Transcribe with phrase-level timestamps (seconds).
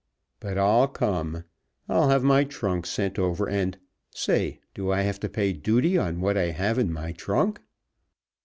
[0.39, 1.43] But I'll come.
[1.87, 3.77] I'll have my trunk sent over and
[4.09, 7.61] Say, do I have to pay duty on what I have in my trunk?"